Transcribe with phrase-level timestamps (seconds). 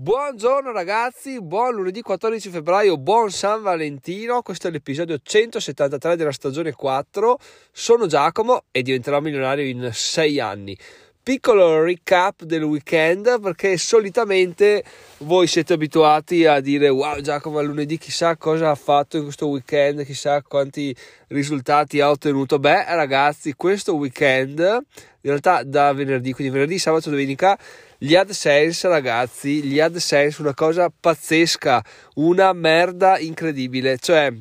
[0.00, 6.70] Buongiorno ragazzi, buon lunedì 14 febbraio, buon San Valentino, questo è l'episodio 173 della stagione
[6.70, 7.36] 4,
[7.72, 10.78] sono Giacomo e diventerò milionario in 6 anni.
[11.20, 14.84] Piccolo recap del weekend perché solitamente
[15.18, 20.04] voi siete abituati a dire wow Giacomo lunedì chissà cosa ha fatto in questo weekend,
[20.04, 20.94] chissà quanti
[21.26, 22.60] risultati ha ottenuto.
[22.60, 24.80] Beh ragazzi questo weekend, in
[25.22, 27.58] realtà da venerdì, quindi venerdì, sabato, domenica
[28.00, 31.84] gli AdSense, ragazzi, gli AdSense, una cosa pazzesca,
[32.14, 33.98] una merda incredibile.
[33.98, 34.32] Cioè,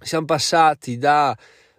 [0.00, 1.36] siamo passati da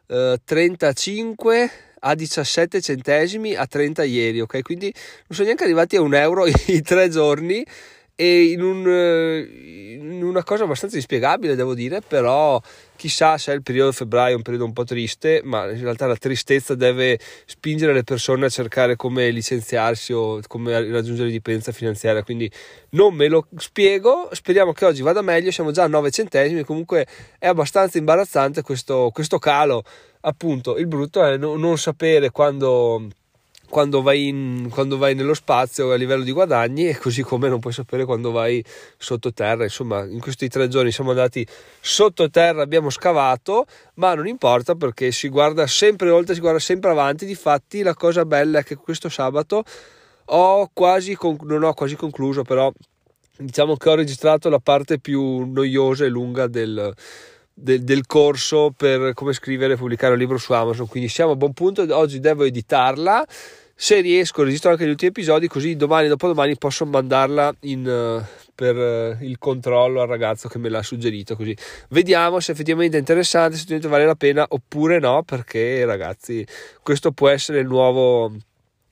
[0.08, 4.62] eh, 35 a 17 centesimi a 30 ieri, ok?
[4.62, 7.66] Quindi non sono neanche arrivati a un euro in tre giorni
[8.20, 12.62] e in, un, eh, in, una cosa abbastanza inspiegabile devo dire però
[12.98, 16.18] chissà se è il periodo febbraio un periodo un po' triste ma in realtà la
[16.18, 22.24] tristezza deve spingere le persone a cercare come licenziarsi o come raggiungere l'indipendenza finanziaria.
[22.24, 22.52] Quindi
[22.92, 24.30] non me lo spiego.
[24.32, 25.52] Speriamo che oggi vada meglio.
[25.52, 26.64] Siamo già a 9 centesimi.
[26.64, 27.08] Comunque
[27.38, 29.84] è abbastanza imbarazzante questo, questo calo.
[30.22, 33.08] Appunto il brutto è non sapere quando
[33.70, 37.60] quando vai, in, quando vai nello spazio a livello di guadagni e così come non
[37.60, 38.64] puoi sapere quando vai
[38.98, 39.64] sottoterra.
[39.64, 41.46] Insomma, in questi tre giorni siamo andati
[41.80, 47.26] sottoterra, abbiamo scavato, ma non importa perché si guarda sempre oltre, si guarda sempre avanti.
[47.26, 49.64] Difatti, la cosa bella è che questo sabato
[50.26, 52.72] ho quasi, non ho quasi concluso, però
[53.38, 56.94] diciamo che ho registrato la parte più noiosa e lunga del
[57.62, 60.88] del, del, corso per come scrivere e pubblicare un libro su Amazon.
[60.88, 61.86] Quindi siamo a buon punto.
[61.96, 63.26] Oggi devo editarla.
[63.76, 68.22] Se riesco, registro anche gli ultimi episodi, così domani dopodomani posso mandarla in, uh,
[68.54, 71.38] per uh, il controllo al ragazzo che me l'ha suggerito.
[71.38, 71.56] Così
[71.90, 76.46] vediamo se effettivamente è interessante, se effettivamente vale la pena oppure no, perché ragazzi,
[76.84, 78.34] questo può essere il nuovo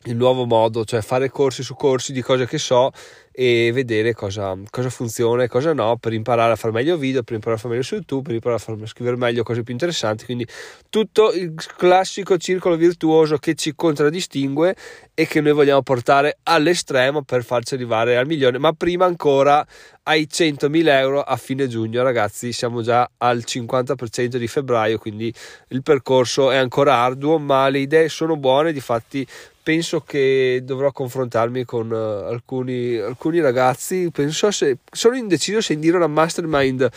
[0.03, 2.91] il nuovo modo, cioè fare corsi su corsi di cose che so
[3.39, 7.35] e vedere cosa, cosa funziona e cosa no per imparare a fare meglio video, per
[7.35, 9.73] imparare a fare meglio su YouTube, per imparare a, far, a scrivere meglio cose più
[9.73, 10.25] interessanti.
[10.25, 10.47] Quindi
[10.89, 14.75] tutto il classico circolo virtuoso che ci contraddistingue
[15.13, 19.63] e che noi vogliamo portare all'estremo per farci arrivare al milione, ma prima ancora
[20.07, 22.01] ai 100.000 euro a fine giugno.
[22.01, 25.33] Ragazzi, siamo già al 50% di febbraio, quindi
[25.69, 29.27] il percorso è ancora arduo, ma le idee sono buone, difatti
[29.61, 34.09] penso che dovrò confrontarmi con uh, alcuni, alcuni, ragazzi.
[34.11, 36.89] Penso se sono indeciso se indire una mastermind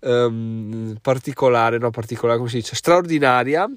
[0.00, 3.70] um, particolare, no, particolare, come si dice, straordinaria.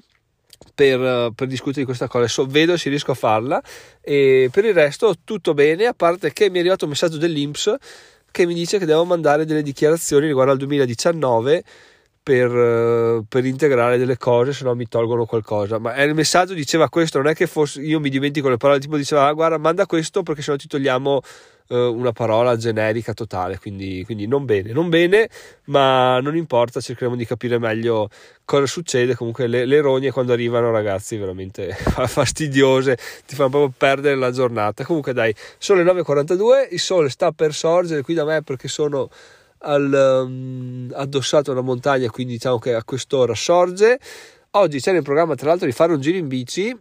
[0.74, 3.62] Per, uh, per, discutere di questa cosa, so, vedo se riesco a farla
[4.00, 7.76] e per il resto tutto bene, a parte che mi è arrivato un messaggio dell'Inps
[8.30, 11.64] che mi dice che devo mandare delle dichiarazioni riguardo al 2019
[12.22, 15.78] per, eh, per, integrare delle cose, se no mi tolgono qualcosa.
[15.78, 18.96] Ma il messaggio diceva questo, non è che fosse, io mi dimentico le parole, tipo
[18.96, 21.20] diceva ah, guarda manda questo perché se no ti togliamo
[21.68, 25.28] eh, una parola generica totale, quindi, quindi, non bene, non bene,
[25.64, 28.08] ma non importa, cercheremo di capire meglio
[28.44, 29.14] cosa succede.
[29.14, 31.72] Comunque le, le rogne quando arrivano ragazzi veramente
[32.06, 32.96] fastidiose,
[33.26, 34.84] ti fanno proprio perdere la giornata.
[34.84, 39.10] Comunque dai, sono le 9.42, il sole sta per sorgere qui da me perché sono
[39.58, 43.98] al, um, addossato a una montagna, quindi diciamo che a quest'ora sorge.
[44.52, 46.74] Oggi c'è nel programma tra l'altro di fare un giro in bici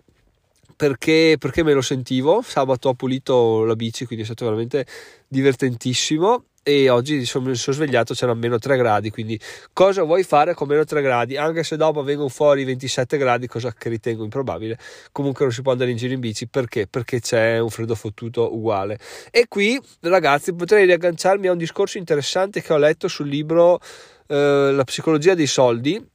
[0.78, 4.86] perché, perché me lo sentivo, sabato ho pulito la bici, quindi è stato veramente
[5.28, 6.46] divertentissimo.
[6.62, 9.40] E oggi sono, sono svegliato c'erano meno 3 gradi quindi
[9.72, 11.38] cosa vuoi fare con meno 3 gradi?
[11.38, 14.78] Anche se dopo vengono fuori 27 gradi cosa che ritengo improbabile
[15.14, 16.46] comunque non si può andare in giro in bici.
[16.50, 16.86] Perché?
[16.86, 19.00] Perché c'è un freddo fottuto uguale.
[19.32, 23.80] E qui ragazzi potrei riagganciarmi a un discorso interessante che ho letto sul libro
[24.28, 26.06] eh, La psicologia dei soldi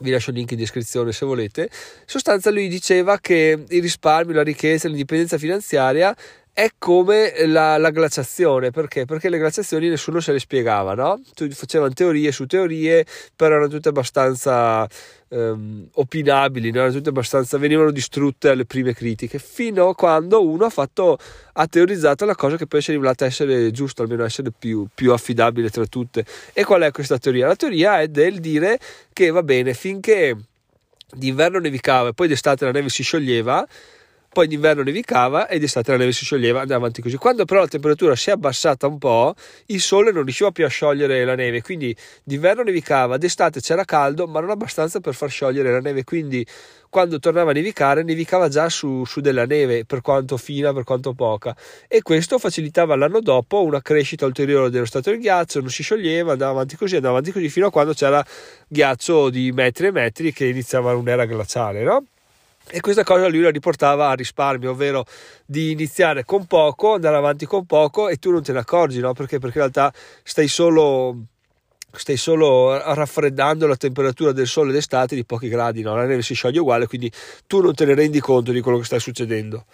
[0.00, 1.62] vi lascio il link in descrizione se volete.
[1.62, 1.68] In
[2.06, 6.14] sostanza lui diceva che il risparmio, la ricchezza, l'indipendenza finanziaria
[6.58, 9.04] è come la, la, glaciazione, perché?
[9.04, 11.20] Perché le glaciazioni nessuno se le spiegava, no?
[11.50, 13.04] Facevano teorie su teorie,
[13.36, 14.88] però erano tutte abbastanza
[15.28, 16.78] um, opinabili, no?
[16.78, 21.18] erano tutte abbastanza, venivano distrutte alle prime critiche, fino a quando uno ha fatto,
[21.52, 25.12] ha teorizzato la cosa che poi si è rivelata essere giusta, almeno essere più, più
[25.12, 26.24] affidabile tra tutte.
[26.54, 27.48] E qual è questa teoria?
[27.48, 28.78] La teoria è del dire
[29.12, 30.34] che va bene, finché
[31.14, 33.68] d'inverno nevicava e poi d'estate la neve si scioglieva,
[34.36, 37.16] poi d'inverno nevicava e d'estate la neve si scioglieva, andava avanti così.
[37.16, 39.34] Quando però la temperatura si è abbassata un po',
[39.68, 44.26] il sole non riusciva più a sciogliere la neve, quindi d'inverno nevicava, d'estate c'era caldo,
[44.26, 46.46] ma non abbastanza per far sciogliere la neve, quindi
[46.90, 51.14] quando tornava a nevicare, nevicava già su, su della neve, per quanto fina, per quanto
[51.14, 51.56] poca,
[51.88, 56.32] e questo facilitava l'anno dopo una crescita ulteriore dello stato del ghiaccio, non si scioglieva,
[56.32, 58.22] andava avanti così, andava avanti così, fino a quando c'era
[58.68, 62.04] ghiaccio di metri e metri che iniziava un'era glaciale, no?
[62.68, 65.04] E questa cosa lui la riportava a risparmio, ovvero
[65.44, 69.12] di iniziare con poco, andare avanti con poco e tu non te ne accorgi, no?
[69.12, 69.38] Perché?
[69.38, 69.92] Perché in realtà
[70.22, 71.16] stai solo
[71.92, 75.96] stai solo raffreddando la temperatura del sole d'estate di pochi gradi, no?
[75.96, 77.10] la neve si scioglie uguale, quindi
[77.46, 79.64] tu non te ne rendi conto di quello che sta succedendo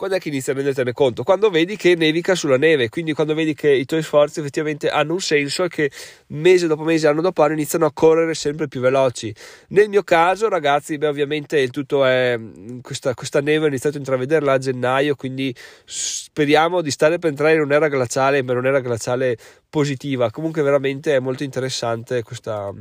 [0.00, 1.24] quando è che inizi a rendertene conto?
[1.24, 5.12] Quando vedi che nevica sulla neve, quindi quando vedi che i tuoi sforzi effettivamente hanno
[5.12, 5.90] un senso e che
[6.28, 9.30] mese dopo mese, anno dopo anno iniziano a correre sempre più veloci.
[9.68, 12.40] Nel mio caso, ragazzi, beh, ovviamente tutto è
[12.80, 15.54] questa, questa neve ho iniziato a intravederla a gennaio, quindi
[15.84, 19.36] speriamo di stare per entrare in un'era glaciale, ma un'era glaciale
[19.68, 20.30] positiva.
[20.30, 22.72] Comunque veramente è molto interessante questa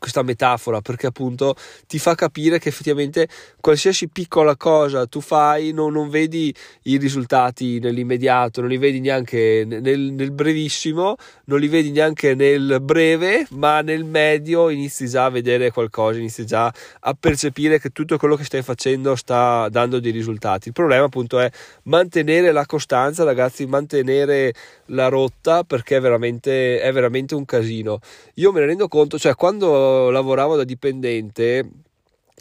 [0.00, 1.54] questa metafora perché appunto
[1.86, 3.28] ti fa capire che effettivamente
[3.60, 6.52] qualsiasi piccola cosa tu fai non, non vedi
[6.84, 12.78] i risultati nell'immediato, non li vedi neanche nel, nel, brevissimo, non li vedi neanche nel
[12.80, 18.16] breve, ma nel medio inizi già a vedere qualcosa, inizi già a percepire che tutto
[18.16, 20.68] quello che stai facendo sta dando dei risultati.
[20.68, 21.50] Il problema appunto è
[21.84, 24.54] mantenere la costanza, ragazzi, mantenere
[24.86, 28.00] la rotta perché è veramente, è veramente un casino.
[28.34, 31.68] Io me ne rendo conto, cioè quando lavoravo da dipendente,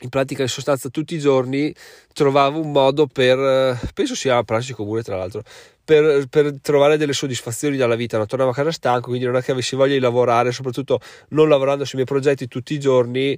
[0.02, 1.74] in pratica in sostanza tutti i giorni
[2.14, 5.42] trovavo un modo per, penso sia a pranzo comune tra l'altro,
[5.84, 8.18] per, per, trovare delle soddisfazioni dalla vita.
[8.18, 8.26] No?
[8.26, 11.00] Tornavo a casa stanco, quindi non è che avessi voglia di lavorare, soprattutto
[11.30, 13.38] non lavorando sui miei progetti tutti i giorni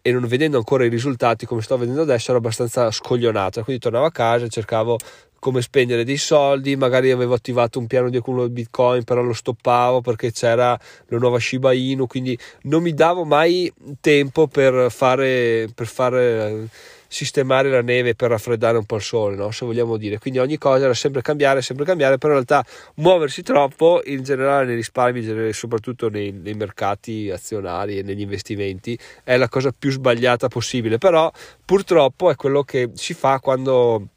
[0.00, 4.06] e non vedendo ancora i risultati come sto vedendo adesso ero abbastanza scoglionato quindi tornavo
[4.06, 4.96] a casa e cercavo
[5.38, 9.32] come spendere dei soldi, magari avevo attivato un piano di accumulo di bitcoin, però lo
[9.32, 15.68] stoppavo perché c'era la nuova Shiba Inu, quindi non mi davo mai tempo per fare,
[15.74, 16.68] per fare
[17.08, 19.50] sistemare la neve per raffreddare un po' il sole, no?
[19.50, 20.18] se vogliamo dire.
[20.18, 24.66] Quindi ogni cosa era sempre cambiare, sempre cambiare, però in realtà muoversi troppo in generale
[24.66, 30.48] nei risparmi, soprattutto nei, nei mercati azionari e negli investimenti, è la cosa più sbagliata
[30.48, 30.98] possibile.
[30.98, 31.32] Però
[31.64, 34.08] purtroppo è quello che si fa quando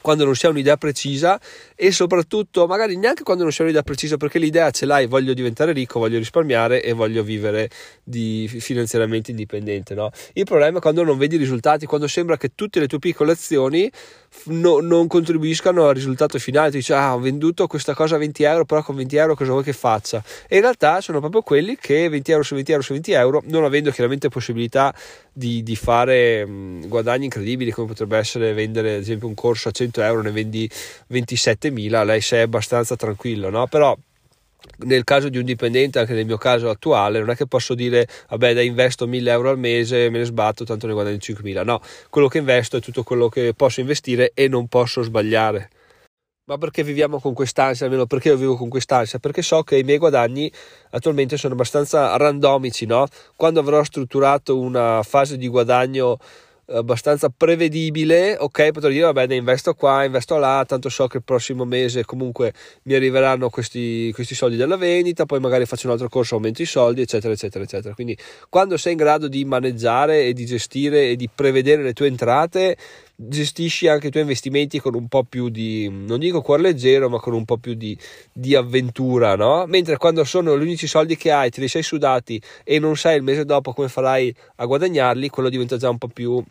[0.00, 1.40] quando non si ha un'idea precisa
[1.74, 5.34] e soprattutto magari neanche quando non si ha un'idea precisa perché l'idea ce l'hai, voglio
[5.34, 7.70] diventare ricco, voglio risparmiare e voglio vivere
[8.02, 9.94] di finanziariamente indipendente.
[9.94, 10.10] No?
[10.32, 13.32] Il problema è quando non vedi i risultati, quando sembra che tutte le tue piccole
[13.32, 13.90] azioni
[14.44, 16.70] no, non contribuiscano al risultato finale.
[16.70, 19.50] Tu dici, ah, ho venduto questa cosa a 20 euro, però con 20 euro cosa
[19.52, 20.22] vuoi che faccia?
[20.48, 23.42] E in realtà sono proprio quelli che 20 euro su 20 euro su 20 euro,
[23.46, 24.94] non avendo chiaramente possibilità
[25.32, 29.72] di, di fare mh, guadagni incredibili, come potrebbe essere vendere ad esempio un corso a
[29.72, 30.68] 100 euro, ne vendi
[31.10, 33.66] 27.000, lei sei abbastanza tranquillo, no?
[33.66, 33.96] Però
[34.78, 38.06] nel caso di un dipendente, anche nel mio caso attuale, non è che posso dire
[38.28, 41.64] vabbè dai investo 1000 euro al mese, me ne sbatto, tanto ne guadagno 5000.
[41.64, 45.70] No, quello che investo è tutto quello che posso investire e non posso sbagliare.
[46.50, 47.86] Ma perché viviamo con quest'ansia?
[47.86, 49.20] Almeno perché io vivo con quest'ansia?
[49.20, 50.50] Perché so che i miei guadagni
[50.90, 53.06] attualmente sono abbastanza randomici, no?
[53.36, 56.18] Quando avrò strutturato una fase di guadagno
[56.72, 61.22] abbastanza prevedibile, ok, potrei dire vabbè ne investo qua, investo là, tanto so che il
[61.22, 62.52] prossimo mese comunque
[62.84, 66.66] mi arriveranno questi, questi soldi della vendita, poi magari faccio un altro corso, aumento i
[66.66, 67.94] soldi, eccetera, eccetera, eccetera.
[67.94, 68.16] Quindi
[68.48, 72.76] quando sei in grado di maneggiare e di gestire e di prevedere le tue entrate,
[73.22, 77.18] gestisci anche i tuoi investimenti con un po' più di, non dico cuore leggero, ma
[77.18, 77.96] con un po' più di,
[78.32, 79.66] di, avventura, no?
[79.66, 83.16] Mentre quando sono gli unici soldi che hai, te li sei sudati e non sai
[83.16, 86.42] il mese dopo come farai a guadagnarli, quello diventa già un po' più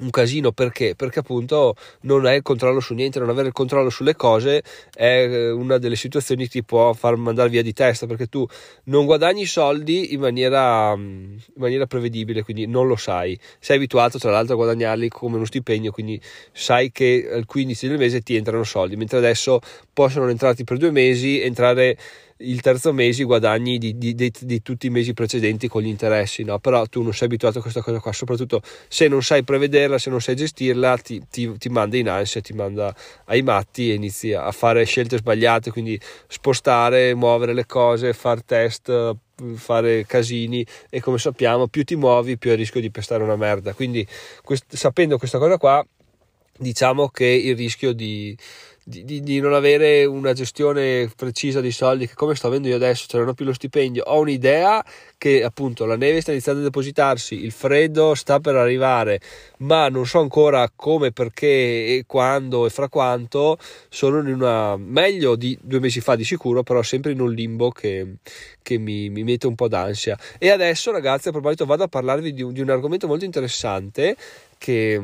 [0.00, 0.94] un casino perché?
[0.94, 4.62] Perché appunto non hai il controllo su niente, non avere il controllo sulle cose
[4.94, 8.46] è eh, una delle situazioni che ti può far mandare via di testa perché tu
[8.84, 13.38] non guadagni soldi in maniera, mm, in maniera prevedibile, quindi non lo sai.
[13.58, 16.20] Sei abituato tra l'altro a guadagnarli come uno stipendio, quindi
[16.52, 19.60] sai che al 15 del mese ti entrano soldi, mentre adesso
[19.92, 21.96] possono entrarti per due mesi, entrare
[22.40, 25.86] il terzo mese i guadagni di, di, di, di, tutti i mesi precedenti con gli
[25.86, 26.58] interessi, no?
[26.58, 30.10] però tu non sei abituato a questa cosa qua, soprattutto se non sai prevederla, se
[30.10, 32.94] non sai gestirla, ti, ti, ti manda in ansia, ti manda
[33.26, 39.16] ai matti e inizi a fare scelte sbagliate, quindi spostare, muovere le cose, fare test,
[39.54, 43.72] fare casini e come sappiamo più ti muovi più hai rischio di pestare una merda,
[43.74, 44.06] quindi
[44.42, 45.84] quest- sapendo questa cosa qua
[46.60, 48.36] diciamo che il rischio di
[48.90, 52.74] di, di, di, non avere una gestione precisa di soldi che come sto avendo io
[52.74, 54.84] adesso, cioè non ho più lo stipendio, ho un'idea
[55.20, 59.20] che appunto la neve sta iniziando a depositarsi, il freddo sta per arrivare,
[59.58, 63.58] ma non so ancora come, perché e quando e fra quanto,
[63.90, 67.70] sono in una meglio di due mesi fa di sicuro, però sempre in un limbo
[67.70, 68.14] che,
[68.62, 70.18] che mi, mi, mette un po' d'ansia.
[70.38, 74.16] E adesso ragazzi a proposito vado a parlarvi di un, di un argomento molto interessante
[74.56, 74.98] che,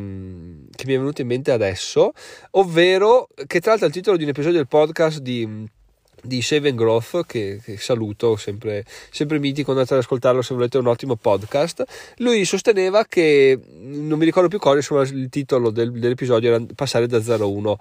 [0.75, 2.13] che mi è venuto in mente adesso,
[2.53, 5.75] ovvero che tra l'altro è il titolo di un episodio del podcast di
[6.23, 10.87] di Shaven Growth che, che, saluto sempre, sempre mitico andate ad ascoltarlo se volete un
[10.87, 11.85] ottimo podcast.
[12.17, 17.07] Lui sosteneva che non mi ricordo più cosa insomma il titolo del, dell'episodio era passare
[17.07, 17.79] da 0 a 1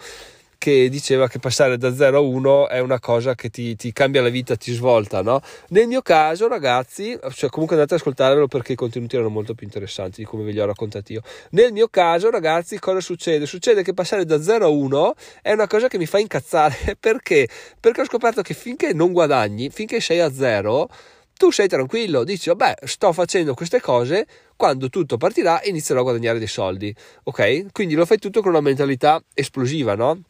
[0.65, 4.23] che diceva che passare da 0 a 1 è una cosa che ti, ti, cambia
[4.23, 5.39] la vita, ti svolta, no?
[5.69, 9.67] Nel mio caso, ragazzi, cioè comunque andate ad ascoltarlo perché i contenuti erano molto più
[9.67, 11.21] interessanti di come ve li ho raccontati io.
[11.51, 13.45] Nel mio caso, ragazzi, cosa succede?
[13.45, 17.47] Succede che passare da 0 a 1 è una cosa che mi fa incazzare perché?
[17.79, 20.89] Perché ho scoperto che finché non guadagni, finché sei a 0,
[21.37, 26.39] tu sei tranquillo, dici vabbè sto facendo queste cose, quando tutto partirà inizierò a guadagnare
[26.39, 26.95] dei soldi,
[27.25, 27.67] ok?
[27.71, 30.21] Quindi lo fai tutto con una mentalità esplosiva, no?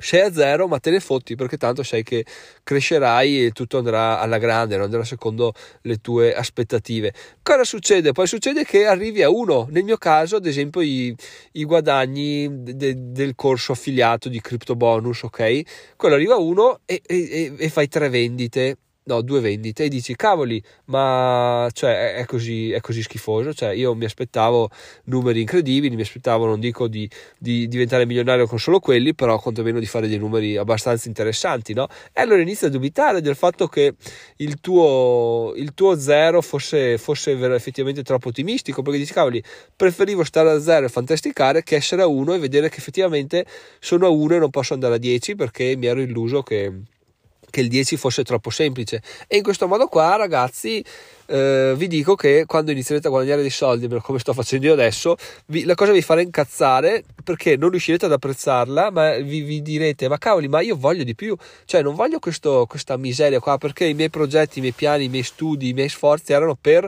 [0.00, 2.24] Sei a zero ma te ne fotti perché tanto sai che
[2.62, 7.12] crescerai e tutto andrà alla grande, non andrà secondo le tue aspettative.
[7.42, 8.12] Cosa succede?
[8.12, 11.14] Poi succede che arrivi a uno, nel mio caso ad esempio i,
[11.52, 15.94] i guadagni de, del corso affiliato di Crypto Bonus, ok?
[15.96, 18.76] Quello arriva a uno e, e, e fai tre vendite
[19.06, 23.52] no, due vendite e dici cavoli, ma cioè, è, così, è così schifoso.
[23.54, 24.68] Cioè, io mi aspettavo
[25.04, 27.08] numeri incredibili, mi aspettavo, non dico di,
[27.38, 31.88] di, diventare milionario con solo quelli, però quantomeno di fare dei numeri abbastanza interessanti, no?
[32.12, 33.94] E allora inizio a dubitare del fatto che
[34.36, 39.42] il tuo, il tuo zero fosse, fosse effettivamente troppo ottimistico, perché dici cavoli,
[39.74, 43.46] preferivo stare a zero e fantasticare che essere a uno e vedere che effettivamente
[43.78, 46.72] sono a uno e non posso andare a 10 perché mi ero illuso che
[47.56, 49.00] che il 10 fosse troppo semplice.
[49.26, 50.84] E in questo modo qua ragazzi
[51.24, 55.16] eh, vi dico che quando inizierete a guadagnare dei soldi come sto facendo io adesso
[55.46, 60.06] vi, la cosa vi farà incazzare perché non riuscirete ad apprezzarla ma vi, vi, direte
[60.06, 61.34] ma cavoli ma io voglio di più.
[61.64, 65.08] Cioè non voglio questo, questa miseria qua perché i miei progetti i miei piani i
[65.08, 66.86] miei studi i miei sforzi erano per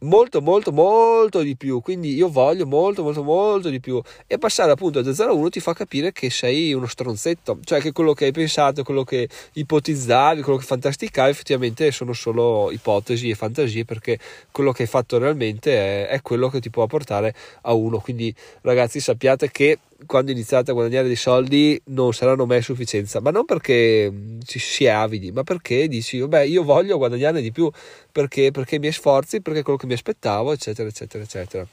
[0.00, 1.80] molto molto molto di più.
[1.80, 4.00] Quindi io voglio molto molto molto di più.
[4.26, 7.58] E passare appunto da 0 a 1 ti fa capire che sei uno stronzetto.
[7.64, 12.70] Cioè che quello che hai pensato quello che ipotizzavi quello che fantasticavi effettivamente sono solo
[12.70, 14.18] ipotesi e fantasie perché
[14.50, 17.98] quello che hai fatto realmente è, è quello che ti può portare a uno.
[17.98, 23.20] Quindi ragazzi sappiate che quando iniziate a guadagnare dei soldi non saranno mai a sufficienza,
[23.20, 24.12] ma non perché
[24.44, 27.70] ci si è avidi, ma perché dici, vabbè, io voglio guadagnare di più,
[28.12, 28.50] perché?
[28.50, 31.66] Perché i miei sforzi, perché quello che mi aspettavo, eccetera, eccetera, eccetera.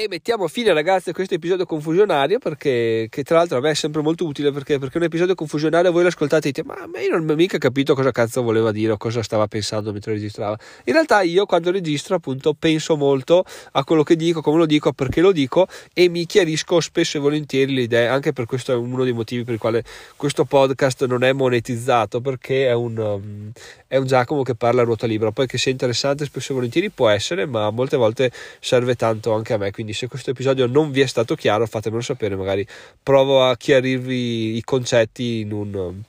[0.00, 4.00] E mettiamo fine ragazzi a questo episodio confusionario perché tra l'altro a me è sempre
[4.00, 7.28] molto utile perché, perché un episodio confusionario voi lo ascoltate e dite ma, io non
[7.28, 10.58] ho mica capito cosa cazzo voleva dire o cosa stava pensando mentre registrava.
[10.84, 14.94] In realtà io quando registro appunto penso molto a quello che dico, come lo dico,
[14.94, 18.06] perché lo dico e mi chiarisco spesso e volentieri le idee.
[18.06, 19.84] Anche per questo è uno dei motivi per il quale
[20.16, 23.52] questo podcast non è monetizzato perché è un, um,
[23.86, 25.30] è un Giacomo che parla a ruota libera.
[25.30, 29.52] Poi che sia interessante spesso e volentieri può essere ma molte volte serve tanto anche
[29.52, 29.70] a me.
[29.70, 32.66] Quindi quindi se questo episodio non vi è stato chiaro fatemelo sapere, magari
[33.02, 36.02] provo a chiarirvi i concetti in un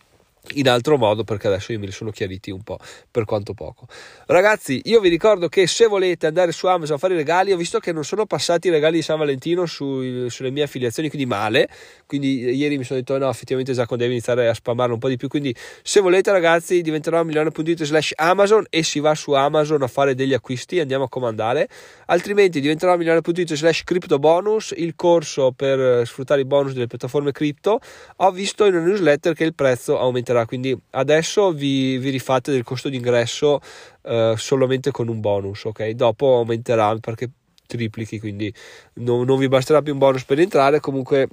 [0.55, 2.77] in altro modo perché adesso io me li sono chiariti un po'
[3.09, 3.87] per quanto poco.
[4.25, 7.57] Ragazzi io vi ricordo che se volete andare su Amazon a fare i regali ho
[7.57, 11.27] visto che non sono passati i regali di San Valentino su, sulle mie affiliazioni quindi
[11.27, 11.69] male.
[12.05, 15.17] Quindi ieri mi sono detto no effettivamente Zacco deve iniziare a spammarlo un po' di
[15.17, 15.27] più.
[15.27, 20.15] Quindi se volete ragazzi diventerò milione.it slash Amazon e si va su Amazon a fare
[20.15, 21.69] degli acquisti andiamo a comandare.
[22.07, 27.79] Altrimenti diventerò milione.it slash crypto bonus il corso per sfruttare i bonus delle piattaforme cripto.
[28.17, 30.45] Ho visto in una newsletter che il prezzo aumenterà aumenterà.
[30.45, 33.59] Quindi adesso vi, vi rifate del costo d'ingresso
[34.03, 35.89] eh, solamente con un bonus, ok?
[35.89, 37.29] Dopo aumenterà perché
[37.67, 38.53] triplichi, quindi
[38.93, 40.79] non, non vi basterà più un bonus per entrare.
[40.79, 41.27] Comunque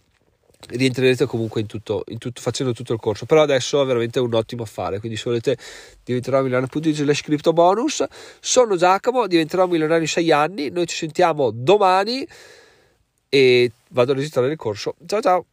[0.70, 4.34] rientrerete comunque in tutto, in tutto, facendo tutto il corso però adesso è veramente un
[4.34, 5.56] ottimo affare quindi se volete
[6.02, 8.04] diventerò milionario.it slash crypto bonus
[8.40, 12.26] sono Giacomo diventerò milionario in 6 anni noi ci sentiamo domani
[13.28, 15.46] e vado a registrare il corso ciao ciao